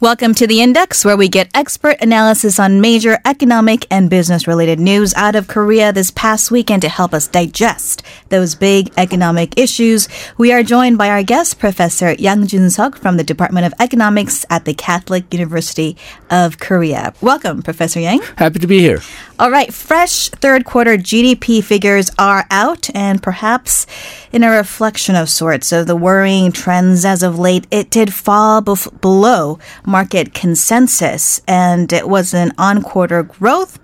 Welcome 0.00 0.34
to 0.34 0.46
the 0.46 0.62
Index, 0.62 1.04
where 1.04 1.16
we 1.16 1.26
get 1.26 1.50
expert 1.54 1.96
analysis 2.00 2.60
on 2.60 2.80
major 2.80 3.18
economic 3.24 3.84
and 3.90 4.08
business 4.08 4.46
related 4.46 4.78
news 4.78 5.12
out 5.14 5.34
of 5.34 5.48
Korea 5.48 5.92
this 5.92 6.12
past 6.12 6.52
weekend 6.52 6.82
to 6.82 6.88
help 6.88 7.12
us 7.12 7.26
digest 7.26 8.04
those 8.28 8.54
big 8.54 8.92
economic 8.96 9.58
issues. 9.58 10.08
We 10.36 10.52
are 10.52 10.62
joined 10.62 10.98
by 10.98 11.08
our 11.10 11.24
guest, 11.24 11.58
Professor 11.58 12.12
Yang 12.12 12.46
Jun-suk 12.46 12.96
from 12.96 13.16
the 13.16 13.24
Department 13.24 13.66
of 13.66 13.74
Economics 13.80 14.46
at 14.48 14.66
the 14.66 14.72
Catholic 14.72 15.34
University 15.34 15.96
of 16.30 16.60
Korea. 16.60 17.12
Welcome, 17.20 17.64
Professor 17.64 17.98
Yang. 17.98 18.20
Happy 18.36 18.60
to 18.60 18.68
be 18.68 18.78
here. 18.78 19.00
All 19.40 19.50
right, 19.50 19.74
fresh 19.74 20.28
third 20.28 20.64
quarter 20.64 20.96
GDP 20.96 21.62
figures 21.62 22.08
are 22.20 22.46
out, 22.52 22.88
and 22.94 23.20
perhaps 23.20 23.84
in 24.30 24.44
a 24.44 24.50
reflection 24.50 25.16
of 25.16 25.28
sorts 25.28 25.72
of 25.72 25.88
the 25.88 25.96
worrying 25.96 26.52
trends 26.52 27.04
as 27.04 27.24
of 27.24 27.36
late, 27.36 27.66
it 27.72 27.90
did 27.90 28.14
fall 28.14 28.62
bef- 28.62 29.00
below 29.00 29.58
market 29.88 30.34
consensus, 30.34 31.40
and 31.48 31.92
it 31.92 32.08
was 32.08 32.34
an 32.34 32.52
on 32.58 32.82
quarter 32.82 33.22
growth, 33.22 33.78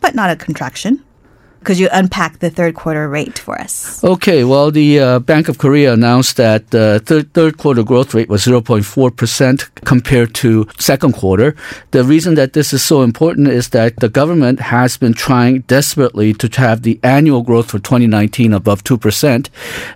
but 0.00 0.14
not 0.14 0.30
a 0.30 0.36
contraction. 0.36 1.03
Could 1.64 1.78
you 1.78 1.88
unpack 1.92 2.40
the 2.40 2.50
third 2.50 2.74
quarter 2.74 3.08
rate 3.08 3.38
for 3.38 3.58
us? 3.58 4.04
Okay, 4.04 4.44
well, 4.44 4.70
the 4.70 5.00
uh, 5.00 5.18
Bank 5.18 5.48
of 5.48 5.56
Korea 5.56 5.94
announced 5.94 6.36
that 6.36 6.70
the 6.70 7.02
third, 7.06 7.32
third 7.32 7.56
quarter 7.56 7.82
growth 7.82 8.12
rate 8.12 8.28
was 8.28 8.44
0.4% 8.44 9.74
compared 9.84 10.34
to 10.34 10.66
second 10.78 11.14
quarter. 11.14 11.56
The 11.92 12.04
reason 12.04 12.34
that 12.34 12.52
this 12.52 12.74
is 12.74 12.82
so 12.82 13.00
important 13.00 13.48
is 13.48 13.70
that 13.70 13.96
the 13.96 14.10
government 14.10 14.60
has 14.60 14.98
been 14.98 15.14
trying 15.14 15.60
desperately 15.60 16.34
to 16.34 16.48
have 16.60 16.82
the 16.82 17.00
annual 17.02 17.42
growth 17.42 17.70
for 17.70 17.78
2019 17.78 18.52
above 18.52 18.84
2%. 18.84 19.48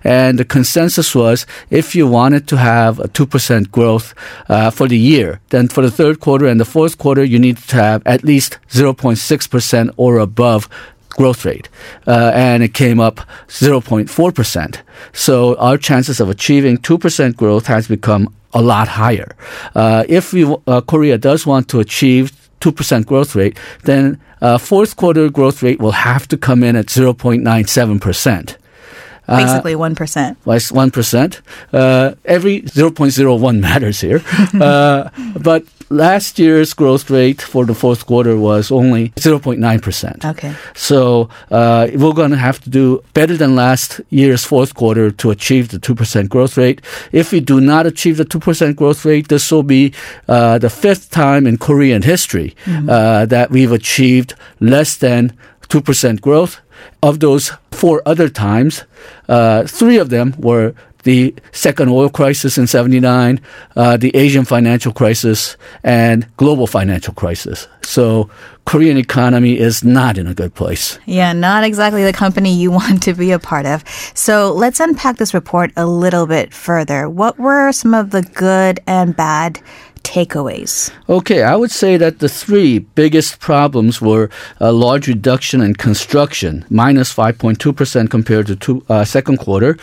And 0.03 0.39
the 0.39 0.45
consensus 0.45 1.13
was 1.13 1.45
if 1.69 1.95
you 1.95 2.07
wanted 2.07 2.47
to 2.47 2.57
have 2.57 2.99
a 2.99 3.07
2% 3.07 3.69
growth 3.69 4.15
uh, 4.49 4.71
for 4.71 4.87
the 4.87 4.97
year, 4.97 5.39
then 5.49 5.67
for 5.67 5.81
the 5.81 5.91
third 5.91 6.19
quarter 6.19 6.47
and 6.47 6.59
the 6.59 6.65
fourth 6.65 6.97
quarter, 6.97 7.23
you 7.23 7.37
need 7.37 7.57
to 7.57 7.75
have 7.75 8.01
at 8.07 8.23
least 8.23 8.57
0.6% 8.69 9.93
or 9.97 10.17
above 10.17 10.67
growth 11.19 11.43
rate, 11.43 11.67
uh, 12.07 12.31
and 12.33 12.63
it 12.63 12.73
came 12.73 12.99
up 13.07 13.17
0.4%. 13.49 14.77
So 15.11 15.55
our 15.57 15.77
chances 15.77 16.21
of 16.21 16.29
achieving 16.29 16.77
2% 16.77 17.35
growth 17.35 17.65
has 17.67 17.87
become 17.89 18.23
a 18.53 18.61
lot 18.61 18.87
higher. 18.87 19.35
Uh, 19.75 20.05
if 20.07 20.31
we, 20.31 20.43
uh, 20.45 20.79
Korea 20.81 21.17
does 21.17 21.45
want 21.45 21.67
to 21.71 21.79
achieve 21.81 22.25
2% 22.61 23.05
growth 23.05 23.35
rate, 23.35 23.57
then 23.83 24.17
uh, 24.41 24.57
fourth 24.57 24.95
quarter 24.95 25.29
growth 25.29 25.61
rate 25.61 25.79
will 25.79 25.97
have 26.09 26.25
to 26.29 26.37
come 26.37 26.63
in 26.63 26.75
at 26.77 26.85
0.97%. 26.85 28.55
Basically, 29.27 29.75
1%. 29.75 30.35
Less 30.45 30.71
1%. 30.71 31.41
Uh, 31.71 32.15
every 32.25 32.61
0.01 32.61 33.59
matters 33.67 34.01
here. 34.01 34.21
uh, 34.59 35.09
but 35.39 35.63
last 35.89 36.39
year's 36.39 36.73
growth 36.73 37.09
rate 37.09 37.41
for 37.41 37.65
the 37.65 37.73
fourth 37.73 38.05
quarter 38.05 38.37
was 38.37 38.71
only 38.71 39.09
0.9%. 39.09 40.25
Okay. 40.25 40.55
So 40.75 41.29
uh, 41.51 41.87
we're 41.95 42.13
going 42.13 42.31
to 42.31 42.37
have 42.37 42.61
to 42.61 42.69
do 42.69 43.03
better 43.13 43.35
than 43.35 43.55
last 43.55 43.99
year's 44.09 44.43
fourth 44.43 44.75
quarter 44.75 45.11
to 45.11 45.31
achieve 45.31 45.69
the 45.69 45.79
2% 45.79 46.29
growth 46.29 46.57
rate. 46.57 46.81
If 47.11 47.31
we 47.31 47.39
do 47.39 47.59
not 47.59 47.85
achieve 47.85 48.17
the 48.17 48.25
2% 48.25 48.75
growth 48.75 49.03
rate, 49.05 49.27
this 49.27 49.51
will 49.51 49.63
be 49.63 49.93
uh, 50.27 50.59
the 50.59 50.69
fifth 50.69 51.09
time 51.09 51.47
in 51.47 51.57
Korean 51.57 52.01
history 52.01 52.55
uh, 52.67 53.25
that 53.25 53.49
we've 53.51 53.71
achieved 53.71 54.35
less 54.59 54.95
than 54.95 55.33
2% 55.69 56.21
growth. 56.21 56.61
Of 57.03 57.19
those 57.19 57.51
four 57.71 58.01
other 58.05 58.29
times, 58.29 58.83
uh, 59.27 59.63
three 59.63 59.97
of 59.97 60.09
them 60.09 60.33
were 60.37 60.73
the 61.09 61.33
second 61.51 61.89
oil 61.89 62.07
crisis 62.07 62.59
in 62.59 62.67
79, 62.67 63.41
uh, 63.75 63.97
the 63.97 64.15
Asian 64.15 64.45
financial 64.45 64.93
crisis, 64.93 65.57
and 65.83 66.27
global 66.37 66.67
financial 66.67 67.15
crisis. 67.15 67.67
So 67.81 68.29
Korean 68.65 68.95
economy 68.97 69.57
is 69.57 69.83
not 69.83 70.19
in 70.19 70.27
a 70.27 70.35
good 70.35 70.53
place. 70.53 70.99
Yeah, 71.07 71.33
not 71.33 71.63
exactly 71.63 72.03
the 72.03 72.13
company 72.13 72.53
you 72.53 72.69
want 72.79 73.01
to 73.03 73.15
be 73.15 73.31
a 73.31 73.39
part 73.39 73.65
of. 73.65 73.83
So 74.13 74.53
let's 74.53 74.79
unpack 74.79 75.17
this 75.17 75.33
report 75.33 75.71
a 75.75 75.87
little 75.87 76.27
bit 76.27 76.53
further. 76.53 77.09
What 77.09 77.39
were 77.39 77.71
some 77.71 77.95
of 77.95 78.11
the 78.11 78.21
good 78.21 78.79
and 78.85 79.15
bad 79.15 79.59
takeaways? 80.09 80.91
Okay, 81.07 81.43
I 81.43 81.55
would 81.55 81.71
say 81.71 81.97
that 81.97 82.17
the 82.19 82.29
three 82.29 82.79
biggest 82.79 83.39
problems 83.39 84.01
were 84.01 84.29
a 84.59 84.71
large 84.71 85.07
reduction 85.07 85.61
in 85.61 85.75
construction, 85.75 86.65
minus 86.69 87.13
5.2% 87.13 88.09
compared 88.09 88.47
to 88.47 88.55
two, 88.55 88.83
uh, 88.89 89.05
second 89.05 89.37
quarter, 89.37 89.77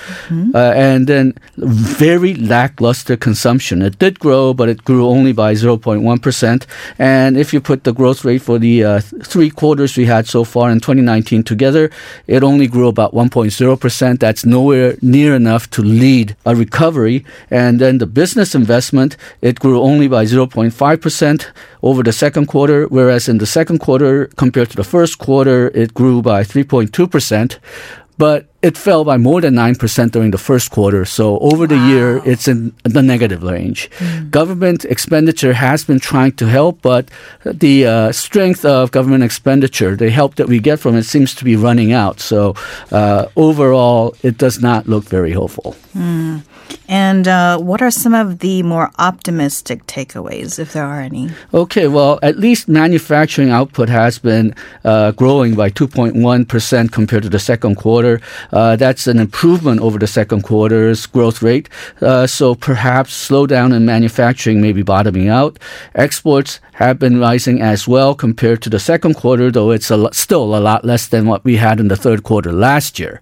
uh, 0.55 0.73
and 0.75 1.07
then 1.07 1.35
very 1.57 2.35
lackluster 2.35 3.17
consumption. 3.17 3.83
It 3.83 3.99
did 3.99 4.19
grow, 4.19 4.53
but 4.53 4.69
it 4.69 4.85
grew 4.85 5.07
only 5.07 5.33
by 5.33 5.55
0.1%. 5.55 6.67
And 6.99 7.37
if 7.37 7.53
you 7.53 7.61
put 7.61 7.85
the 7.85 7.93
growth 7.93 8.25
rate 8.25 8.43
for 8.43 8.59
the 8.59 8.85
uh, 8.85 9.01
three 9.33 9.51
quarters 9.51 9.97
we 9.97 10.07
had 10.07 10.27
so 10.27 10.43
far 10.45 10.71
in 10.71 10.81
2019 10.81 11.45
together, 11.45 11.91
it 12.27 12.43
only 12.43 12.67
grew 12.67 12.89
about 12.89 13.15
1.0%. 13.15 14.19
That's 14.19 14.45
nowhere 14.45 14.97
near 15.03 15.35
enough 15.37 15.71
to 15.71 15.83
lead 15.83 16.37
a 16.45 16.57
recovery. 16.57 17.25
And 17.51 17.79
then 17.81 17.99
the 17.99 18.07
business 18.07 18.55
investment, 18.55 19.17
it 19.41 19.61
grew 19.61 19.81
only 19.81 20.09
by 20.09 20.16
0.5% 20.25 21.47
over 21.83 22.03
the 22.03 22.13
second 22.13 22.47
quarter, 22.47 22.87
whereas 22.87 23.29
in 23.29 23.39
the 23.39 23.47
second 23.47 23.79
quarter, 23.79 24.27
compared 24.37 24.71
to 24.71 24.77
the 24.77 24.85
first 24.85 25.19
quarter, 25.19 25.71
it 25.75 25.95
grew 25.95 26.23
by 26.23 26.43
3.2%. 26.43 27.59
But 28.19 28.49
it 28.67 28.77
fell 28.77 29.05
by 29.05 29.17
more 29.17 29.41
than 29.41 29.55
9% 29.55 30.11
during 30.11 30.33
the 30.33 30.39
first 30.39 30.71
quarter. 30.73 31.05
So 31.05 31.39
over 31.39 31.67
the 31.69 31.79
year, 31.79 32.21
it's 32.25 32.49
in 32.49 32.75
the 32.83 33.03
negative 33.03 33.43
range. 33.43 33.89
Government 34.31 34.85
expenditure 34.85 35.53
has 35.53 35.85
been 35.85 36.01
trying 36.01 36.33
to 36.33 36.47
help, 36.47 36.83
but 36.83 37.09
the 37.45 37.87
uh, 37.87 38.13
strength 38.13 38.65
of 38.65 38.91
government 38.91 39.23
expenditure, 39.23 39.95
the 39.95 40.11
help 40.11 40.35
that 40.35 40.49
we 40.49 40.59
get 40.59 40.81
from 40.81 40.97
it 40.97 41.05
seems 41.05 41.35
to 41.37 41.45
be 41.45 41.55
running 41.55 41.93
out. 41.93 42.19
So 42.19 42.55
uh, 42.91 43.27
overall, 43.37 44.17
it 44.23 44.37
does 44.37 44.61
not 44.61 44.89
look 44.89 45.05
very 45.05 45.33
hopeful. 45.33 45.77
And 46.89 47.27
uh, 47.27 47.59
what 47.59 47.83
are 47.83 47.91
some 47.91 48.15
of 48.15 48.39
the 48.39 48.63
more 48.63 48.91
optimistic 48.99 49.87
takeaways, 49.87 50.59
if 50.59 50.73
there 50.73 50.85
are 50.85 51.01
any? 51.01 51.31
Okay, 51.53 51.89
well, 51.89 52.19
at 52.23 52.39
least 52.39 52.69
manufacturing 52.69 53.51
output 53.51 53.89
has 53.89 54.19
been 54.19 54.55
uh, 54.85 55.11
growing 55.13 55.55
by 55.55 55.71
2.1% 55.71 56.93
compared 56.93 57.23
to 57.25 57.29
the 57.29 57.39
second 57.39 57.77
quarter. 57.77 58.21
Uh, 58.57 58.75
that's 58.75 59.07
an 59.07 59.19
improvement 59.19 59.83
over 59.83 59.99
the 59.99 60.07
second 60.07 60.41
quarter's 60.43 61.05
growth 61.05 61.43
rate. 61.43 61.69
Uh, 62.01 62.27
so 62.27 62.55
perhaps 62.55 63.29
slowdown 63.29 63.77
in 63.77 63.85
manufacturing 63.85 64.63
may 64.63 64.73
be 64.73 64.83
bottoming 64.83 65.29
out. 65.29 65.59
Exports 65.95 66.59
have 66.81 66.99
been 66.99 67.21
rising 67.21 67.61
as 67.61 67.87
well 67.87 68.15
compared 68.15 68.63
to 68.63 68.71
the 68.71 68.79
second 68.79 69.13
quarter, 69.13 69.51
though 69.51 69.73
it's 69.73 69.91
a 69.91 69.97
lot, 69.99 70.15
still 70.15 70.57
a 70.57 70.65
lot 70.71 70.87
less 70.87 71.07
than 71.07 71.27
what 71.27 71.45
we 71.45 71.57
had 71.57 71.79
in 71.79 71.89
the 71.89 71.97
third 71.97 72.23
quarter 72.23 72.51
last 72.51 72.99
year. 72.99 73.21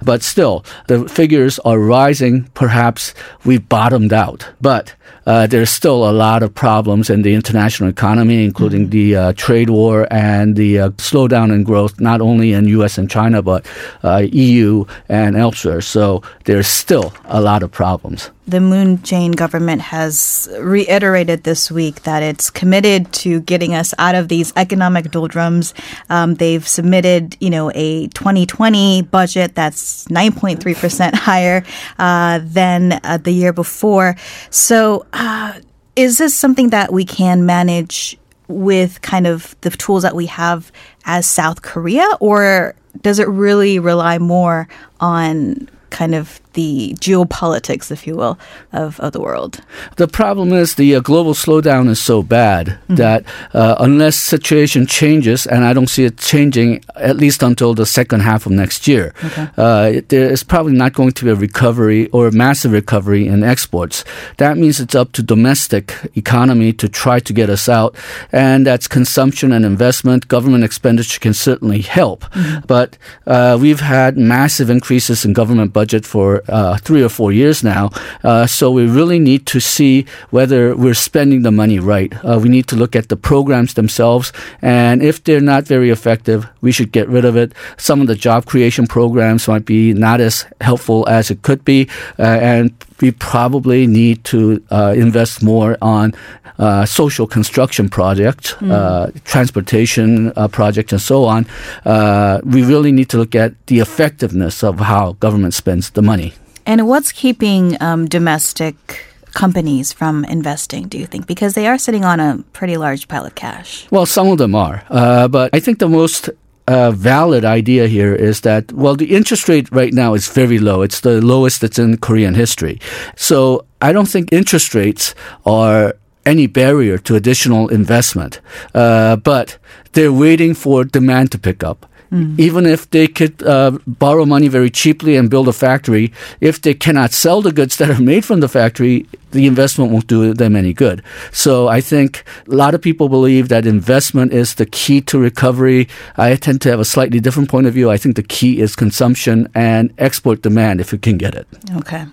But 0.00 0.22
still, 0.22 0.64
the 0.86 1.06
figures 1.08 1.58
are 1.58 1.78
rising. 1.78 2.44
Perhaps 2.54 3.12
we've 3.44 3.68
bottomed 3.68 4.14
out. 4.14 4.48
But 4.62 4.94
uh, 5.30 5.46
there's 5.46 5.70
still 5.70 6.10
a 6.10 6.14
lot 6.26 6.42
of 6.42 6.52
problems 6.52 7.08
in 7.08 7.22
the 7.22 7.34
international 7.34 7.88
economy, 7.88 8.44
including 8.44 8.90
the 8.90 9.14
uh, 9.14 9.32
trade 9.36 9.70
war 9.70 10.08
and 10.10 10.56
the 10.56 10.80
uh, 10.80 10.88
slowdown 10.98 11.54
in 11.54 11.62
growth, 11.62 12.00
not 12.00 12.20
only 12.20 12.52
in 12.52 12.66
U.S. 12.78 12.98
and 12.98 13.08
China, 13.08 13.40
but 13.40 13.64
uh, 14.02 14.26
EU 14.32 14.84
and 15.08 15.36
elsewhere. 15.36 15.82
So 15.82 16.24
there's 16.46 16.66
still 16.66 17.14
a 17.26 17.40
lot 17.40 17.62
of 17.62 17.70
problems. 17.70 18.30
The 18.46 18.60
Moon 18.60 18.98
Jae-in 18.98 19.32
government 19.32 19.80
has 19.82 20.48
reiterated 20.58 21.44
this 21.44 21.70
week 21.70 22.02
that 22.02 22.22
it's 22.22 22.50
committed 22.50 23.12
to 23.12 23.40
getting 23.40 23.74
us 23.74 23.94
out 23.98 24.14
of 24.14 24.28
these 24.28 24.52
economic 24.56 25.10
doldrums. 25.10 25.72
Um, 26.08 26.34
they've 26.34 26.66
submitted, 26.66 27.36
you 27.40 27.50
know, 27.50 27.70
a 27.74 28.08
2020 28.08 29.02
budget 29.02 29.54
that's 29.54 30.06
9.3% 30.06 31.14
higher 31.14 31.64
uh, 31.98 32.40
than 32.42 32.98
uh, 33.04 33.18
the 33.18 33.30
year 33.30 33.52
before. 33.52 34.16
So, 34.50 35.06
uh, 35.12 35.60
is 35.94 36.18
this 36.18 36.34
something 36.34 36.70
that 36.70 36.92
we 36.92 37.04
can 37.04 37.44
manage 37.44 38.16
with 38.48 39.02
kind 39.02 39.26
of 39.26 39.54
the 39.60 39.70
tools 39.70 40.02
that 40.02 40.14
we 40.14 40.26
have 40.26 40.72
as 41.04 41.26
South 41.26 41.62
Korea, 41.62 42.06
or 42.20 42.74
does 43.02 43.18
it 43.18 43.28
really 43.28 43.78
rely 43.78 44.18
more 44.18 44.68
on 44.98 45.68
kind 45.90 46.14
of 46.14 46.40
the 46.54 46.94
geopolitics, 47.00 47.90
if 47.90 48.06
you 48.06 48.16
will, 48.16 48.38
of, 48.72 48.98
of 49.00 49.12
the 49.12 49.20
world. 49.20 49.60
The 49.96 50.08
problem 50.08 50.52
is 50.52 50.74
the 50.74 50.94
uh, 50.94 51.00
global 51.00 51.34
slowdown 51.34 51.88
is 51.88 52.00
so 52.00 52.22
bad 52.22 52.78
that 52.88 53.24
uh, 53.54 53.76
unless 53.78 54.16
situation 54.16 54.86
changes, 54.86 55.46
and 55.46 55.64
I 55.64 55.72
don't 55.72 55.88
see 55.88 56.04
it 56.04 56.18
changing 56.18 56.84
at 56.96 57.16
least 57.16 57.42
until 57.42 57.74
the 57.74 57.86
second 57.86 58.20
half 58.20 58.46
of 58.46 58.52
next 58.52 58.88
year, 58.88 59.14
uh, 59.56 60.00
there 60.08 60.30
is 60.30 60.42
probably 60.42 60.72
not 60.72 60.92
going 60.92 61.12
to 61.12 61.24
be 61.24 61.30
a 61.30 61.34
recovery 61.34 62.08
or 62.08 62.26
a 62.26 62.32
massive 62.32 62.72
recovery 62.72 63.26
in 63.26 63.42
exports. 63.42 64.04
That 64.38 64.56
means 64.56 64.80
it's 64.80 64.94
up 64.94 65.12
to 65.12 65.22
domestic 65.22 65.94
economy 66.14 66.72
to 66.74 66.88
try 66.88 67.20
to 67.20 67.32
get 67.32 67.50
us 67.50 67.68
out, 67.68 67.96
and 68.32 68.66
that's 68.66 68.88
consumption 68.88 69.52
and 69.52 69.64
investment. 69.64 70.28
Government 70.28 70.64
expenditure 70.64 71.20
can 71.20 71.34
certainly 71.34 71.80
help, 71.80 72.24
but 72.66 72.98
uh, 73.26 73.58
we've 73.60 73.80
had 73.80 74.16
massive 74.16 74.70
increases 74.70 75.24
in 75.24 75.32
government 75.32 75.72
budget 75.72 76.04
for 76.04 76.39
uh, 76.48 76.76
three 76.78 77.02
or 77.02 77.08
four 77.08 77.32
years 77.32 77.62
now. 77.62 77.90
Uh, 78.24 78.46
so 78.46 78.70
we 78.70 78.86
really 78.86 79.18
need 79.18 79.46
to 79.46 79.60
see 79.60 80.06
whether 80.30 80.74
we're 80.76 80.94
spending 80.94 81.42
the 81.42 81.50
money 81.50 81.78
right. 81.78 82.12
Uh, 82.24 82.38
we 82.42 82.48
need 82.48 82.66
to 82.68 82.76
look 82.76 82.96
at 82.96 83.08
the 83.08 83.16
programs 83.16 83.74
themselves, 83.74 84.32
and 84.62 85.02
if 85.02 85.22
they're 85.24 85.40
not 85.40 85.64
very 85.64 85.90
effective, 85.90 86.46
we 86.60 86.72
should 86.72 86.92
get 86.92 87.08
rid 87.08 87.24
of 87.24 87.36
it. 87.36 87.52
Some 87.76 88.00
of 88.00 88.06
the 88.06 88.14
job 88.16 88.46
creation 88.46 88.86
programs 88.86 89.48
might 89.48 89.64
be 89.64 89.92
not 89.92 90.20
as 90.20 90.46
helpful 90.60 91.08
as 91.08 91.30
it 91.30 91.42
could 91.42 91.64
be, 91.64 91.88
uh, 92.18 92.22
and 92.22 92.72
we 93.00 93.10
probably 93.10 93.86
need 93.86 94.24
to 94.24 94.62
uh, 94.70 94.94
invest 94.96 95.42
more 95.42 95.76
on 95.80 96.14
uh, 96.58 96.84
social 96.84 97.26
construction 97.26 97.88
projects, 97.88 98.52
mm. 98.54 98.70
uh, 98.70 99.10
transportation 99.24 100.32
uh, 100.36 100.46
projects, 100.48 100.92
and 100.92 101.00
so 101.00 101.24
on. 101.24 101.46
Uh, 101.84 102.40
we 102.44 102.62
really 102.62 102.92
need 102.92 103.08
to 103.08 103.16
look 103.16 103.34
at 103.34 103.54
the 103.66 103.80
effectiveness 103.80 104.62
of 104.62 104.78
how 104.80 105.12
government 105.14 105.54
spends 105.54 105.90
the 105.90 106.02
money. 106.02 106.34
And 106.66 106.86
what's 106.86 107.12
keeping 107.12 107.80
um, 107.80 108.06
domestic 108.06 109.06
companies 109.32 109.92
from 109.92 110.24
investing, 110.26 110.88
do 110.88 110.98
you 110.98 111.06
think? 111.06 111.26
Because 111.26 111.54
they 111.54 111.66
are 111.66 111.78
sitting 111.78 112.04
on 112.04 112.20
a 112.20 112.44
pretty 112.52 112.76
large 112.76 113.08
pile 113.08 113.24
of 113.24 113.34
cash. 113.34 113.86
Well, 113.90 114.06
some 114.06 114.28
of 114.28 114.38
them 114.38 114.54
are. 114.54 114.84
Uh, 114.90 115.28
but 115.28 115.54
I 115.54 115.60
think 115.60 115.78
the 115.78 115.88
most 115.88 116.28
uh, 116.70 116.90
valid 116.92 117.44
idea 117.44 117.88
here 117.88 118.14
is 118.14 118.40
that, 118.42 118.72
well, 118.72 118.94
the 118.94 119.10
interest 119.16 119.48
rate 119.48 119.68
right 119.72 119.92
now 119.92 120.14
is 120.14 120.28
very 120.28 120.58
low. 120.58 120.82
It's 120.82 121.00
the 121.00 121.20
lowest 121.20 121.60
that's 121.60 121.78
in 121.78 121.96
Korean 121.98 122.34
history. 122.34 122.78
So 123.16 123.64
I 123.80 123.92
don't 123.92 124.08
think 124.08 124.32
interest 124.32 124.74
rates 124.74 125.14
are 125.44 125.94
any 126.24 126.46
barrier 126.46 126.98
to 126.98 127.16
additional 127.16 127.68
investment. 127.68 128.40
Uh, 128.74 129.16
but 129.16 129.58
they're 129.92 130.12
waiting 130.12 130.54
for 130.54 130.84
demand 130.84 131.32
to 131.32 131.38
pick 131.38 131.64
up. 131.64 131.86
Mm. 132.12 132.38
Even 132.38 132.66
if 132.66 132.90
they 132.90 133.06
could 133.08 133.42
uh, 133.42 133.78
borrow 133.86 134.24
money 134.24 134.48
very 134.48 134.70
cheaply 134.70 135.16
and 135.16 135.30
build 135.30 135.48
a 135.48 135.52
factory, 135.52 136.12
if 136.40 136.60
they 136.60 136.74
cannot 136.74 137.12
sell 137.12 137.42
the 137.42 137.52
goods 137.52 137.76
that 137.76 137.90
are 137.90 138.02
made 138.02 138.24
from 138.24 138.40
the 138.40 138.48
factory, 138.48 139.06
the 139.32 139.46
investment 139.46 139.92
won't 139.92 140.06
do 140.06 140.34
them 140.34 140.56
any 140.56 140.72
good. 140.72 141.02
So 141.32 141.68
I 141.68 141.80
think 141.80 142.24
a 142.48 142.54
lot 142.54 142.74
of 142.74 142.82
people 142.82 143.08
believe 143.08 143.48
that 143.48 143.66
investment 143.66 144.32
is 144.32 144.54
the 144.54 144.66
key 144.66 145.00
to 145.02 145.18
recovery. 145.18 145.88
I 146.16 146.36
tend 146.36 146.60
to 146.62 146.70
have 146.70 146.80
a 146.80 146.84
slightly 146.84 147.20
different 147.20 147.48
point 147.48 147.66
of 147.66 147.74
view. 147.74 147.90
I 147.90 147.96
think 147.96 148.16
the 148.16 148.22
key 148.22 148.60
is 148.60 148.76
consumption 148.76 149.48
and 149.54 149.92
export 149.98 150.42
demand 150.42 150.80
if 150.80 150.92
you 150.92 150.98
can 150.98 151.18
get 151.18 151.34
it. 151.34 151.46
Okay. 151.76 152.06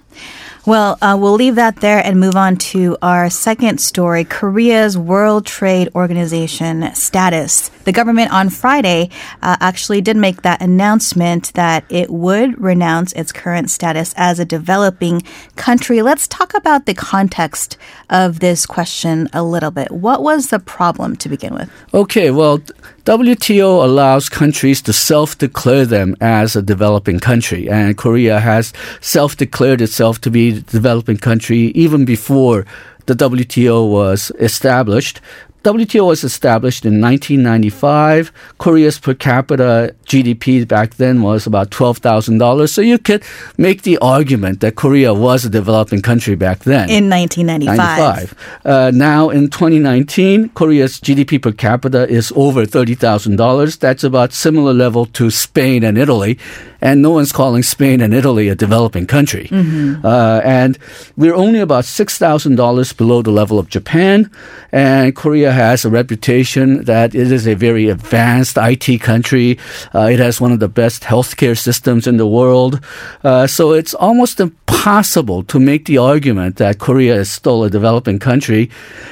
Well, 0.68 0.98
uh, 1.02 1.18
we'll 1.18 1.32
leave 1.32 1.56
that 1.56 1.78
there 1.78 2.06
and 2.06 2.20
move 2.20 2.36
on 2.36 2.58
to 2.58 2.98
our 3.02 3.30
second 3.30 3.80
story 3.80 4.26
Korea's 4.26 4.98
World 4.98 5.46
Trade 5.46 5.88
Organization 5.96 6.94
status. 6.94 7.70
The 7.86 7.94
government 7.94 8.34
on 8.34 8.50
Friday 8.50 9.10
uh, 9.42 9.56
actually 9.62 10.02
did 10.02 10.18
make 10.18 10.42
that 10.42 10.62
announcement 10.62 11.54
that 11.54 11.86
it 11.88 12.10
would 12.10 12.62
renounce 12.62 13.14
its 13.14 13.32
current 13.32 13.70
status 13.70 14.14
as 14.18 14.40
a 14.40 14.46
developing 14.46 15.22
country. 15.56 16.02
Let's 16.02 16.28
talk 16.28 16.54
about 16.54 16.86
the 16.86 16.94
context 17.08 17.78
of 18.10 18.40
this 18.40 18.66
question 18.66 19.30
a 19.32 19.42
little 19.42 19.72
bit. 19.72 19.90
What 19.92 20.20
was 20.24 20.48
the 20.48 20.60
problem 20.60 21.16
to 21.18 21.30
begin 21.30 21.54
with? 21.54 21.70
Okay, 21.94 22.32
well, 22.32 22.60
WTO 23.06 23.72
allows 23.88 24.28
countries 24.28 24.82
to 24.82 24.92
self 24.92 25.38
declare 25.38 25.86
them 25.86 26.16
as 26.20 26.56
a 26.56 26.62
developing 26.62 27.20
country, 27.20 27.70
and 27.70 27.98
Korea 27.98 28.42
has 28.42 28.74
self 29.00 29.38
declared 29.38 29.82
itself 29.82 30.20
to 30.22 30.30
be 30.30 30.50
a 30.50 30.60
developing 30.60 31.18
country 31.18 31.72
even 31.84 32.04
before 32.04 32.66
the 33.08 33.16
WTO 33.16 33.90
was 33.90 34.32
established. 34.40 35.22
WTO 35.68 36.08
was 36.08 36.24
established 36.24 36.86
in 36.86 37.02
1995. 37.02 38.32
Korea's 38.58 38.98
per 39.00 39.14
capita 39.14 39.94
GDP 40.06 40.66
back 40.66 40.96
then 40.96 41.22
was 41.22 41.46
about 41.46 41.72
$12,000. 41.72 42.70
So 42.70 42.80
you 42.80 42.98
could 42.98 43.22
make 43.58 43.82
the 43.82 43.98
argument 43.98 44.62
that 44.62 44.76
Korea 44.78 45.14
was 45.14 45.44
a 45.44 45.50
developing 45.50 46.02
country 46.02 46.36
back 46.36 46.60
then. 46.60 46.90
In 46.90 47.10
1995. 47.10 48.34
Uh, 48.64 48.92
now 48.94 49.30
in 49.30 49.50
2019, 49.50 50.50
Korea's 50.56 51.02
GDP 51.02 51.42
per 51.42 51.52
capita 51.52 52.08
is 52.08 52.32
over 52.38 52.66
$30,000. 52.66 53.78
That's 53.78 54.06
about 54.06 54.32
similar 54.32 54.72
level 54.72 55.06
to 55.08 55.30
Spain 55.30 55.84
and 55.84 55.98
Italy. 55.98 56.40
And 56.82 57.02
no 57.02 57.12
one's 57.12 57.32
calling 57.32 57.64
Spain 57.64 58.02
and 58.02 58.14
Italy 58.14 58.50
a 58.50 58.56
developing 58.56 59.08
country. 59.08 59.48
Mm-hmm. 59.48 60.06
Uh, 60.06 60.42
and 60.44 60.78
we're 61.16 61.36
only 61.36 61.60
about 61.60 61.84
$6,000 61.84 62.98
below 62.98 63.22
the 63.22 63.32
level 63.32 63.60
of 63.60 63.70
Japan. 63.70 64.30
And 64.72 65.16
Korea 65.16 65.52
has 65.52 65.86
a 65.86 65.90
reputation 65.90 66.84
that 66.86 67.16
it 67.16 67.32
is 67.32 67.48
a 67.48 67.56
very 67.56 67.90
advanced 67.90 68.58
IT 68.58 69.02
country. 69.02 69.58
Uh, 69.94 70.10
it 70.12 70.20
has 70.20 70.40
one 70.40 70.52
of 70.52 70.60
the 70.60 70.68
best 70.68 71.04
healthcare 71.04 71.58
systems 71.58 72.08
in 72.08 72.18
the 72.18 72.28
world. 72.28 72.80
Uh, 73.24 73.48
so 73.48 73.74
it's 73.74 73.94
almost 73.94 74.40
impossible 74.40 75.44
to 75.44 75.60
make 75.60 75.86
the 75.86 75.98
argument 75.98 76.58
that 76.58 76.80
Korea 76.80 77.16
is 77.16 77.32
still 77.32 77.64
a 77.64 77.70
developing 77.70 78.20
country. 78.20 78.70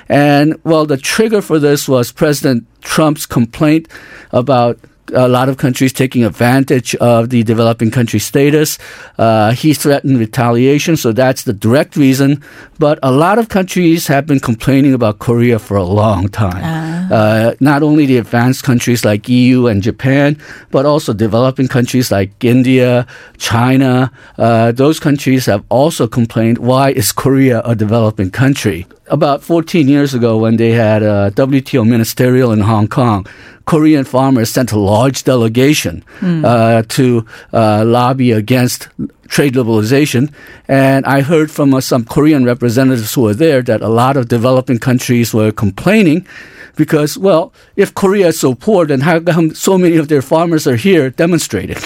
And 0.07 0.59
well, 0.63 0.85
the 0.85 0.97
trigger 0.97 1.41
for 1.41 1.59
this 1.59 1.87
was 1.87 2.11
President 2.11 2.65
Trump's 2.81 3.25
complaint 3.25 3.87
about 4.31 4.79
a 5.13 5.27
lot 5.27 5.49
of 5.49 5.57
countries 5.57 5.93
taking 5.93 6.23
advantage 6.23 6.95
of 6.95 7.29
the 7.29 7.43
developing 7.43 7.91
country 7.91 8.19
status. 8.19 8.77
Uh, 9.17 9.51
he 9.51 9.73
threatened 9.73 10.17
retaliation, 10.19 10.97
so 10.97 11.11
that's 11.11 11.43
the 11.43 11.53
direct 11.53 11.95
reason. 11.95 12.41
But 12.79 12.99
a 13.03 13.11
lot 13.11 13.37
of 13.37 13.49
countries 13.49 14.07
have 14.07 14.25
been 14.25 14.39
complaining 14.39 14.93
about 14.93 15.19
Korea 15.19 15.59
for 15.59 15.77
a 15.77 15.83
long 15.83 16.27
time. 16.27 16.63
Uh. 16.63 16.95
Uh, 17.13 17.55
not 17.59 17.83
only 17.83 18.05
the 18.05 18.17
advanced 18.17 18.63
countries 18.63 19.05
like 19.05 19.29
EU 19.29 19.67
and 19.67 19.83
Japan, 19.83 20.37
but 20.71 20.85
also 20.85 21.13
developing 21.13 21.67
countries 21.67 22.11
like 22.11 22.31
India, 22.43 23.05
China. 23.37 24.11
Uh, 24.37 24.71
those 24.71 24.99
countries 24.99 25.45
have 25.45 25.63
also 25.69 26.07
complained, 26.07 26.57
why 26.57 26.91
is 26.91 27.11
Korea 27.11 27.61
a 27.63 27.75
developing 27.75 28.31
country? 28.31 28.87
About 29.07 29.43
14 29.43 29.87
years 29.87 30.15
ago, 30.15 30.35
when 30.37 30.57
they 30.57 30.71
had 30.71 31.03
a 31.03 31.31
WTO 31.35 31.87
ministerial 31.87 32.51
in 32.51 32.61
Hong 32.61 32.87
Kong, 32.87 33.27
Korean 33.65 34.05
farmers 34.05 34.49
sent 34.49 34.71
a 34.71 34.79
large 34.79 35.23
delegation 35.23 36.03
mm. 36.19 36.45
uh, 36.45 36.83
to 36.89 37.25
uh, 37.51 37.83
lobby 37.85 38.31
against 38.31 38.89
trade 39.27 39.53
liberalization. 39.53 40.31
And 40.67 41.05
I 41.05 41.21
heard 41.21 41.51
from 41.51 41.73
uh, 41.73 41.81
some 41.81 42.05
Korean 42.05 42.45
representatives 42.45 43.13
who 43.13 43.21
were 43.21 43.33
there 43.33 43.61
that 43.63 43.81
a 43.81 43.89
lot 43.89 44.17
of 44.17 44.27
developing 44.27 44.79
countries 44.79 45.33
were 45.33 45.51
complaining 45.51 46.27
because, 46.75 47.17
well, 47.17 47.53
if 47.75 47.93
Korea 47.93 48.27
is 48.27 48.39
so 48.39 48.53
poor, 48.53 48.85
then 48.85 49.01
how 49.01 49.19
come 49.19 49.55
so 49.55 49.77
many 49.77 49.97
of 49.97 50.07
their 50.07 50.21
farmers 50.21 50.67
are 50.67 50.75
here 50.75 51.09
demonstrating? 51.09 51.77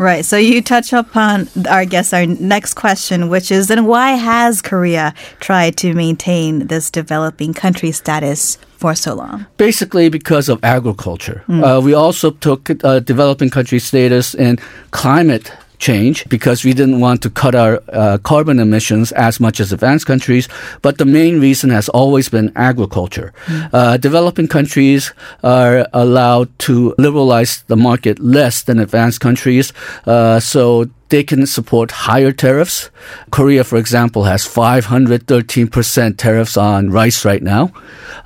Right. 0.00 0.24
So 0.24 0.38
you 0.38 0.62
touch 0.62 0.94
upon, 0.94 1.50
I 1.68 1.84
guess, 1.84 2.14
our 2.14 2.24
next 2.24 2.72
question, 2.72 3.28
which 3.28 3.50
is 3.50 3.68
then 3.68 3.84
why 3.84 4.12
has 4.12 4.62
Korea 4.62 5.12
tried 5.40 5.76
to 5.76 5.92
maintain 5.92 6.68
this 6.68 6.90
developing 6.90 7.52
country 7.52 7.92
status 7.92 8.56
for 8.78 8.94
so 8.94 9.12
long? 9.12 9.44
Basically, 9.58 10.08
because 10.08 10.48
of 10.48 10.58
agriculture. 10.64 11.44
Mm. 11.48 11.62
Uh, 11.62 11.82
we 11.82 11.92
also 11.92 12.30
took 12.30 12.70
uh, 12.82 13.00
developing 13.00 13.50
country 13.50 13.78
status 13.78 14.34
in 14.34 14.58
climate 14.90 15.52
change 15.80 16.28
because 16.28 16.64
we 16.64 16.72
didn't 16.72 17.00
want 17.00 17.22
to 17.22 17.30
cut 17.30 17.54
our 17.54 17.82
uh, 17.88 18.18
carbon 18.22 18.58
emissions 18.60 19.12
as 19.12 19.40
much 19.40 19.58
as 19.58 19.72
advanced 19.72 20.06
countries. 20.06 20.48
But 20.82 20.98
the 20.98 21.04
main 21.04 21.40
reason 21.40 21.70
has 21.70 21.88
always 21.88 22.28
been 22.28 22.52
agriculture. 22.54 23.32
Mm. 23.46 23.70
Uh, 23.72 23.96
developing 23.96 24.46
countries 24.46 25.12
are 25.42 25.86
allowed 25.92 26.56
to 26.60 26.94
liberalize 26.98 27.64
the 27.66 27.76
market 27.76 28.18
less 28.20 28.62
than 28.62 28.78
advanced 28.78 29.20
countries. 29.20 29.72
Uh, 30.06 30.38
so 30.38 30.88
they 31.10 31.22
can 31.22 31.46
support 31.46 31.90
higher 31.90 32.32
tariffs. 32.32 32.90
Korea, 33.30 33.64
for 33.64 33.76
example, 33.76 34.24
has 34.24 34.46
513% 34.46 36.16
tariffs 36.16 36.56
on 36.56 36.90
rice 36.90 37.24
right 37.24 37.42
now. 37.42 37.72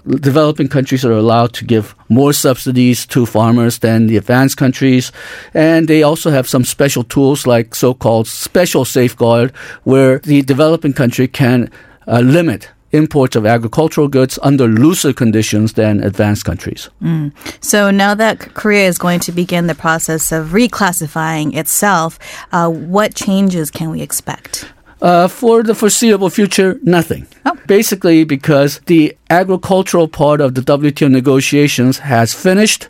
Developing 0.07 0.69
countries 0.69 1.05
are 1.05 1.13
allowed 1.13 1.53
to 1.55 1.65
give 1.65 1.95
more 2.09 2.33
subsidies 2.33 3.07
to 3.07 3.27
farmers 3.27 3.79
than 3.79 4.07
the 4.07 4.17
advanced 4.17 4.57
countries. 4.57 5.13
And 5.55 5.89
they 5.89 6.03
also 6.03 6.31
have 6.31 6.49
some 6.49 6.65
special 6.65 7.05
tools 7.05 7.47
like 7.47 7.75
so-called 7.75 8.29
special 8.29 8.85
safeguard 8.85 9.51
where 9.85 10.19
the 10.21 10.43
developing 10.43 10.93
country 10.93 11.27
can 11.27 11.71
uh, 12.07 12.21
limit 12.21 12.71
imports 12.95 13.37
of 13.37 13.45
agricultural 13.45 14.09
goods 14.09 14.39
under 14.43 14.67
looser 14.67 15.13
conditions 15.13 15.73
than 15.75 16.03
advanced 16.03 16.45
countries. 16.45 16.89
Mm. 17.03 17.33
So 17.61 17.91
now 17.91 18.15
that 18.15 18.55
Korea 18.55 18.87
is 18.87 18.99
going 18.99 19.21
to 19.21 19.33
begin 19.33 19.67
the 19.67 19.75
process 19.75 20.33
of 20.33 20.49
reclassifying 20.49 21.57
itself, 21.57 22.19
uh, 22.53 22.71
what 22.71 23.15
changes 23.15 23.71
can 23.71 23.91
we 23.91 24.01
expect? 24.01 24.67
Uh, 25.03 25.29
for 25.29 25.63
the 25.63 25.75
foreseeable 25.75 26.31
future, 26.31 26.79
nothing. 26.83 27.27
Oh. 27.45 27.59
Basically, 27.67 28.25
because 28.25 28.81
the 28.87 29.15
agricultural 29.29 30.09
part 30.09 30.41
of 30.41 30.55
the 30.55 30.63
WTO 30.63 31.11
negotiations 31.11 31.99
has 31.99 32.33
finished. 32.33 32.89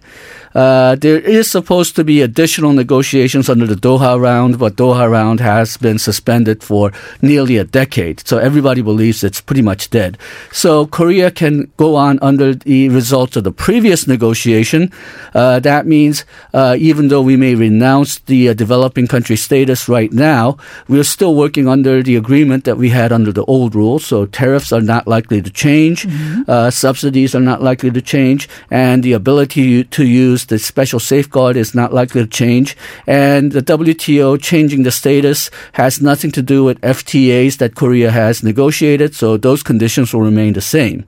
Uh, 0.54 0.94
there 0.94 1.18
is 1.18 1.50
supposed 1.50 1.96
to 1.96 2.04
be 2.04 2.22
additional 2.22 2.72
negotiations 2.72 3.48
under 3.48 3.66
the 3.66 3.74
Doha 3.74 4.20
round, 4.20 4.58
but 4.58 4.76
Doha 4.76 5.10
round 5.10 5.40
has 5.40 5.76
been 5.76 5.98
suspended 5.98 6.62
for 6.62 6.92
nearly 7.20 7.56
a 7.56 7.64
decade. 7.64 8.26
So 8.26 8.38
everybody 8.38 8.80
believes 8.80 9.24
it's 9.24 9.40
pretty 9.40 9.62
much 9.62 9.90
dead. 9.90 10.16
So 10.52 10.86
Korea 10.86 11.30
can 11.30 11.72
go 11.76 11.96
on 11.96 12.18
under 12.22 12.54
the 12.54 12.88
results 12.88 13.36
of 13.36 13.44
the 13.44 13.52
previous 13.52 14.06
negotiation. 14.06 14.92
Uh, 15.34 15.58
that 15.60 15.86
means 15.86 16.24
uh, 16.52 16.76
even 16.78 17.08
though 17.08 17.22
we 17.22 17.36
may 17.36 17.54
renounce 17.54 18.20
the 18.20 18.50
uh, 18.50 18.54
developing 18.54 19.08
country 19.08 19.36
status 19.36 19.88
right 19.88 20.12
now, 20.12 20.56
we're 20.88 21.04
still 21.04 21.34
working 21.34 21.66
under 21.66 22.02
the 22.02 22.16
agreement 22.16 22.64
that 22.64 22.76
we 22.76 22.90
had 22.90 23.10
under 23.10 23.32
the 23.32 23.44
old 23.46 23.74
rules. 23.74 24.06
So 24.06 24.26
tariffs 24.26 24.72
are 24.72 24.80
not 24.80 25.08
likely 25.08 25.42
to 25.42 25.50
change, 25.50 26.06
mm-hmm. 26.06 26.70
subsidies 26.70 27.34
are 27.34 27.40
not 27.40 27.62
likely 27.62 27.90
to 27.90 28.00
change, 28.00 28.48
and 28.70 29.02
the 29.02 29.12
ability 29.12 29.84
to 29.84 30.06
use 30.06 30.43
the 30.46 30.58
special 30.58 31.00
safeguard 31.00 31.56
is 31.56 31.74
not 31.74 31.92
likely 31.92 32.22
to 32.22 32.28
change. 32.28 32.76
And 33.06 33.52
the 33.52 33.62
WTO 33.62 34.40
changing 34.40 34.82
the 34.82 34.90
status 34.90 35.50
has 35.72 36.00
nothing 36.00 36.30
to 36.32 36.42
do 36.42 36.64
with 36.64 36.80
FTAs 36.80 37.58
that 37.58 37.74
Korea 37.74 38.10
has 38.10 38.42
negotiated, 38.42 39.14
so 39.14 39.36
those 39.36 39.62
conditions 39.62 40.12
will 40.12 40.22
remain 40.22 40.52
the 40.52 40.60
same. 40.60 41.04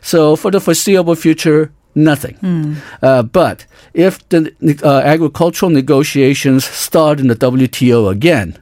So 0.00 0.36
for 0.36 0.50
the 0.50 0.60
foreseeable 0.60 1.14
future, 1.14 1.72
nothing. 1.94 2.36
Mm. 2.42 2.76
Uh, 3.02 3.22
but 3.22 3.66
if 3.94 4.26
the 4.28 4.52
uh, 4.82 5.00
agricultural 5.00 5.70
negotiations 5.70 6.64
start 6.64 7.20
in 7.20 7.28
the 7.28 7.36
WTO 7.36 8.10
again, 8.10 8.58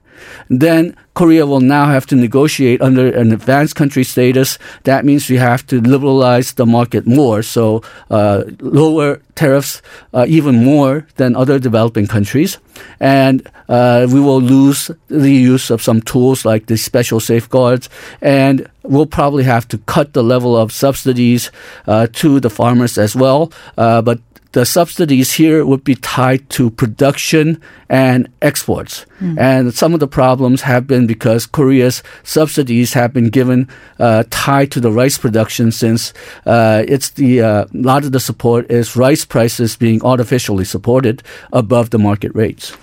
then 0.49 0.97
Korea 1.15 1.45
will 1.47 1.61
now 1.61 1.87
have 1.87 2.07
to 2.07 2.17
negotiate 2.17 2.81
under 2.81 3.09
an 3.09 3.33
advanced 3.33 3.77
country 3.77 4.05
status. 4.05 4.59
That 4.85 5.05
means 5.05 5.29
we 5.29 5.37
have 5.37 5.67
to 5.67 5.81
liberalize 5.81 6.55
the 6.55 6.67
market 6.67 7.07
more, 7.07 7.43
so 7.43 7.83
uh, 8.11 8.45
lower 8.61 9.21
tariffs 9.35 9.83
uh, 10.15 10.25
even 10.29 10.65
more 10.65 11.07
than 11.17 11.37
other 11.37 11.59
developing 11.59 12.07
countries. 12.07 12.59
And 13.00 13.47
uh, 13.69 14.07
we 14.11 14.21
will 14.21 14.41
lose 14.41 14.91
the 15.09 15.33
use 15.33 15.71
of 15.71 15.83
some 15.83 16.00
tools 16.03 16.45
like 16.45 16.67
the 16.67 16.77
special 16.77 17.21
safeguards. 17.21 17.89
And 18.21 18.69
we'll 18.83 19.07
probably 19.07 19.45
have 19.45 19.67
to 19.69 19.79
cut 19.79 20.12
the 20.12 20.23
level 20.23 20.57
of 20.57 20.73
subsidies 20.73 21.50
uh, 21.87 22.07
to 22.15 22.41
the 22.41 22.50
farmers 22.50 22.99
as 22.99 23.15
well. 23.15 23.53
Uh, 23.77 24.03
but 24.03 24.21
the 24.52 24.66
subsidies 24.66 25.33
here 25.33 25.64
would 25.64 25.85
be 25.85 25.95
tied 25.95 26.49
to 26.50 26.71
production 26.71 27.61
and 27.88 28.28
exports. 28.42 29.07
Mm. 29.21 29.38
And 29.38 29.75
some 29.75 29.95
of 29.95 30.00
the 30.00 30.09
problems 30.09 30.62
have 30.62 30.87
been 30.87 31.07
because 31.07 31.47
Korea's 31.47 32.02
subsidies 32.23 32.92
have 32.95 33.12
been 33.12 33.30
given 33.30 33.69
uh, 33.99 34.25
tied 34.30 34.73
to 34.73 34.80
the 34.80 34.90
rice 34.90 35.19
production 35.19 35.71
since 35.73 36.12
uh, 36.47 36.85
it's 36.88 37.11
the 37.11 37.42
uh, 37.42 37.64
a 37.64 37.69
lot 37.73 38.04
of 38.04 38.12
the 38.12 38.21
support 38.21 38.71
is 38.71 38.97
rice 38.97 39.25
prices 39.25 39.76
being 39.76 40.02
artificially 40.02 40.64
supported 40.64 41.23
above 41.52 41.90
the 41.90 41.99
market 41.99 42.35
rates. 42.35 42.76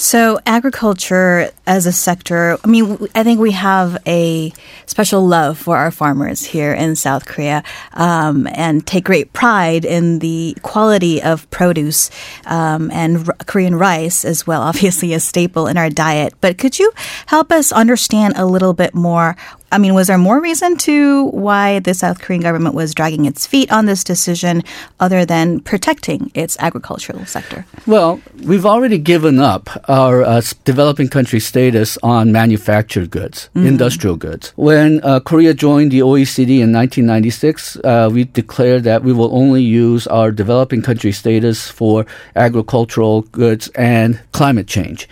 So, 0.00 0.38
agriculture 0.46 1.50
as 1.66 1.84
a 1.84 1.90
sector, 1.90 2.56
I 2.62 2.68
mean, 2.68 3.08
I 3.16 3.24
think 3.24 3.40
we 3.40 3.50
have 3.50 4.00
a 4.06 4.52
special 4.86 5.26
love 5.26 5.58
for 5.58 5.76
our 5.76 5.90
farmers 5.90 6.44
here 6.44 6.72
in 6.72 6.94
South 6.94 7.26
Korea 7.26 7.64
um, 7.94 8.46
and 8.52 8.86
take 8.86 9.02
great 9.02 9.32
pride 9.32 9.84
in 9.84 10.20
the 10.20 10.56
quality 10.62 11.20
of 11.20 11.50
produce 11.50 12.12
um, 12.46 12.92
and 12.92 13.28
r- 13.28 13.36
Korean 13.46 13.74
rice 13.74 14.24
as 14.24 14.46
well, 14.46 14.62
obviously, 14.70 15.14
a 15.14 15.20
staple 15.20 15.66
in 15.66 15.76
our 15.76 15.90
diet. 15.90 16.32
But 16.40 16.58
could 16.58 16.78
you 16.78 16.92
help 17.26 17.50
us 17.50 17.72
understand 17.72 18.34
a 18.36 18.46
little 18.46 18.74
bit 18.74 18.94
more 18.94 19.36
I 19.70 19.78
mean, 19.78 19.94
was 19.94 20.06
there 20.06 20.18
more 20.18 20.40
reason 20.40 20.76
to 20.78 21.26
why 21.26 21.80
the 21.80 21.92
South 21.92 22.20
Korean 22.20 22.40
government 22.40 22.74
was 22.74 22.94
dragging 22.94 23.26
its 23.26 23.46
feet 23.46 23.70
on 23.70 23.84
this 23.86 24.02
decision 24.02 24.62
other 24.98 25.26
than 25.26 25.60
protecting 25.60 26.30
its 26.34 26.56
agricultural 26.58 27.26
sector? 27.26 27.66
Well, 27.86 28.20
we've 28.44 28.64
already 28.64 28.98
given 28.98 29.38
up 29.38 29.68
our 29.88 30.22
uh, 30.22 30.40
developing 30.64 31.08
country 31.08 31.40
status 31.40 31.98
on 32.02 32.32
manufactured 32.32 33.10
goods, 33.10 33.50
mm-hmm. 33.54 33.66
industrial 33.66 34.16
goods. 34.16 34.52
When 34.56 35.00
uh, 35.04 35.20
Korea 35.20 35.52
joined 35.52 35.92
the 35.92 36.00
OECD 36.00 36.60
in 36.60 36.72
1996, 36.72 37.76
uh, 37.84 38.10
we 38.12 38.24
declared 38.24 38.84
that 38.84 39.02
we 39.02 39.12
will 39.12 39.34
only 39.36 39.62
use 39.62 40.06
our 40.06 40.30
developing 40.30 40.80
country 40.80 41.12
status 41.12 41.68
for 41.68 42.06
agricultural 42.36 43.22
goods 43.22 43.68
and 43.74 44.20
climate 44.32 44.66
change. 44.66 45.08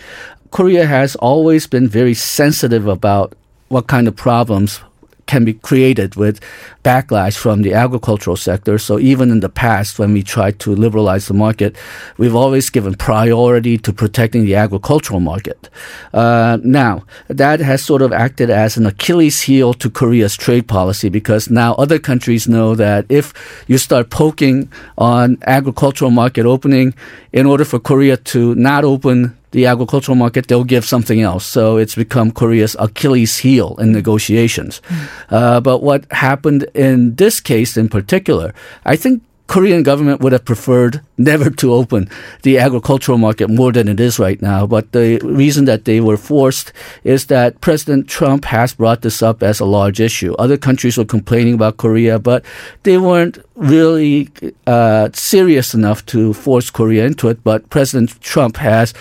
Korea 0.50 0.86
has 0.86 1.16
always 1.16 1.66
been 1.66 1.88
very 1.88 2.14
sensitive 2.14 2.86
about 2.86 3.34
what 3.68 3.86
kind 3.86 4.08
of 4.08 4.16
problems 4.16 4.80
can 5.26 5.44
be 5.44 5.52
created 5.52 6.14
with 6.14 6.40
backlash 6.84 7.36
from 7.36 7.62
the 7.62 7.74
agricultural 7.74 8.36
sector. 8.36 8.78
So 8.78 8.98
even 8.98 9.30
in 9.30 9.40
the 9.40 9.48
past, 9.48 9.98
when 9.98 10.12
we 10.12 10.22
tried 10.22 10.58
to 10.60 10.74
liberalize 10.74 11.26
the 11.26 11.34
market, 11.34 11.76
we've 12.16 12.34
always 12.34 12.70
given 12.70 12.94
priority 12.94 13.76
to 13.78 13.92
protecting 13.92 14.44
the 14.44 14.54
agricultural 14.54 15.20
market. 15.20 15.68
Uh, 16.14 16.58
now, 16.62 17.04
that 17.28 17.60
has 17.60 17.82
sort 17.84 18.02
of 18.02 18.12
acted 18.12 18.50
as 18.50 18.76
an 18.76 18.86
Achilles 18.86 19.42
heel 19.42 19.74
to 19.74 19.90
Korea's 19.90 20.36
trade 20.36 20.68
policy 20.68 21.08
because 21.08 21.50
now 21.50 21.74
other 21.74 21.98
countries 21.98 22.46
know 22.46 22.74
that 22.76 23.04
if 23.08 23.34
you 23.66 23.78
start 23.78 24.10
poking 24.10 24.70
on 24.96 25.38
agricultural 25.42 26.12
market 26.12 26.46
opening, 26.46 26.94
in 27.32 27.44
order 27.44 27.64
for 27.64 27.78
Korea 27.78 28.16
to 28.16 28.54
not 28.54 28.84
open 28.84 29.35
the 29.52 29.66
agricultural 29.66 30.16
market, 30.16 30.48
they'll 30.48 30.64
give 30.64 30.84
something 30.84 31.20
else. 31.20 31.46
So 31.46 31.76
it's 31.76 31.94
become 31.94 32.30
Korea's 32.32 32.76
Achilles 32.78 33.38
heel 33.38 33.76
in 33.78 33.92
negotiations. 33.92 34.82
Mm. 34.88 35.08
Uh, 35.30 35.60
but 35.60 35.82
what 35.82 36.10
happened 36.12 36.66
in 36.74 37.14
this 37.16 37.40
case 37.40 37.76
in 37.76 37.88
particular, 37.88 38.54
I 38.84 38.96
think 38.96 39.22
Korean 39.46 39.84
government 39.84 40.20
would 40.20 40.32
have 40.32 40.44
preferred 40.44 41.00
never 41.16 41.50
to 41.50 41.72
open 41.72 42.08
the 42.42 42.58
agricultural 42.58 43.16
market 43.16 43.48
more 43.48 43.70
than 43.70 43.86
it 43.86 44.00
is 44.00 44.18
right 44.18 44.42
now. 44.42 44.66
But 44.66 44.90
the 44.90 45.18
reason 45.18 45.66
that 45.66 45.84
they 45.84 46.00
were 46.00 46.16
forced 46.16 46.72
is 47.04 47.26
that 47.26 47.60
President 47.60 48.08
Trump 48.08 48.44
has 48.46 48.74
brought 48.74 49.02
this 49.02 49.22
up 49.22 49.42
as 49.42 49.60
a 49.60 49.64
large 49.64 50.00
issue. 50.00 50.34
Other 50.34 50.56
countries 50.56 50.98
were 50.98 51.04
complaining 51.04 51.54
about 51.54 51.76
Korea, 51.76 52.18
but 52.18 52.44
they 52.82 52.98
weren't 52.98 53.38
really 53.54 54.28
uh, 54.66 55.10
serious 55.12 55.74
enough 55.74 56.04
to 56.06 56.32
force 56.34 56.68
Korea 56.68 57.06
into 57.06 57.28
it. 57.28 57.42
But 57.44 57.70
President 57.70 58.20
Trump 58.20 58.56
has 58.56 58.92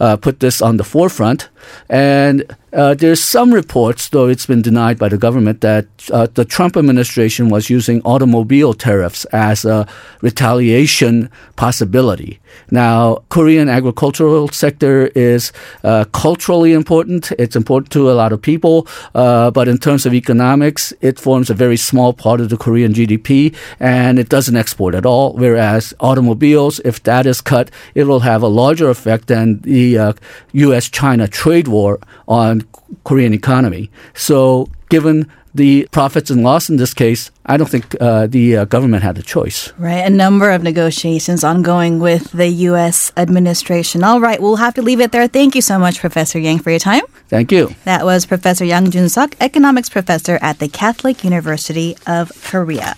uh, 0.00 0.16
put 0.16 0.40
this 0.40 0.62
on 0.62 0.76
the 0.76 0.84
forefront. 0.84 1.48
And 1.88 2.44
uh, 2.72 2.94
there's 2.94 3.22
some 3.22 3.52
reports, 3.52 4.10
though 4.10 4.28
it's 4.28 4.44
been 4.44 4.60
denied 4.60 4.98
by 4.98 5.08
the 5.08 5.16
government, 5.16 5.62
that 5.62 5.86
uh, 6.12 6.26
the 6.34 6.44
Trump 6.44 6.76
administration 6.76 7.48
was 7.48 7.70
using 7.70 8.02
automobile 8.02 8.74
tariffs 8.74 9.24
as 9.26 9.64
a 9.64 9.86
retaliation 10.20 11.30
possibility. 11.56 12.40
Now, 12.70 13.22
Korean 13.30 13.68
agricultural 13.68 14.48
sector 14.48 15.06
is 15.08 15.52
uh, 15.82 16.04
culturally 16.12 16.72
important. 16.72 17.32
It's 17.38 17.56
important 17.56 17.90
to 17.92 18.10
a 18.10 18.12
lot 18.12 18.32
of 18.32 18.42
people, 18.42 18.86
uh, 19.14 19.50
but 19.50 19.66
in 19.68 19.78
terms 19.78 20.04
of 20.04 20.12
economics, 20.12 20.92
it 21.00 21.18
forms 21.18 21.48
a 21.48 21.54
very 21.54 21.76
small 21.76 22.12
part 22.12 22.40
of 22.40 22.50
the 22.50 22.58
Korean 22.58 22.92
GDP, 22.92 23.56
and 23.80 24.18
it 24.18 24.28
doesn't 24.28 24.56
export 24.56 24.94
at 24.94 25.06
all. 25.06 25.32
Whereas 25.32 25.94
automobiles, 26.00 26.80
if 26.80 27.02
that 27.04 27.26
is 27.26 27.40
cut, 27.40 27.70
it 27.94 28.04
will 28.04 28.20
have 28.20 28.42
a 28.42 28.48
larger 28.48 28.90
effect 28.90 29.28
than 29.28 29.60
the 29.60 30.14
U.S.-China 30.52 31.24
uh, 31.24 31.26
trade 31.58 31.68
war 31.68 31.98
on 32.26 32.62
Korean 33.04 33.34
economy. 33.34 33.90
So, 34.14 34.68
given 34.88 35.26
the 35.54 35.88
profits 35.90 36.30
and 36.30 36.42
loss 36.44 36.70
in 36.70 36.76
this 36.76 36.94
case, 36.94 37.30
I 37.46 37.56
don't 37.56 37.68
think 37.68 37.96
uh, 38.00 38.26
the 38.28 38.58
uh, 38.58 38.64
government 38.66 39.02
had 39.02 39.18
a 39.18 39.22
choice. 39.22 39.72
Right. 39.78 40.06
A 40.06 40.10
number 40.10 40.50
of 40.50 40.62
negotiations 40.62 41.42
ongoing 41.42 41.98
with 41.98 42.30
the 42.32 42.48
U.S. 42.70 43.12
administration. 43.16 44.04
All 44.04 44.20
right. 44.20 44.40
We'll 44.40 44.56
have 44.56 44.74
to 44.74 44.82
leave 44.82 45.00
it 45.00 45.10
there. 45.10 45.26
Thank 45.26 45.54
you 45.54 45.62
so 45.62 45.78
much, 45.78 45.98
Professor 45.98 46.38
Yang, 46.38 46.60
for 46.60 46.70
your 46.70 46.78
time. 46.78 47.02
Thank 47.28 47.50
you. 47.50 47.74
That 47.84 48.04
was 48.04 48.26
Professor 48.26 48.64
Yang 48.64 48.90
Jun 48.92 49.08
Suk, 49.08 49.34
economics 49.40 49.88
professor 49.88 50.38
at 50.40 50.58
the 50.60 50.68
Catholic 50.68 51.24
University 51.24 51.96
of 52.06 52.30
Korea. 52.44 52.94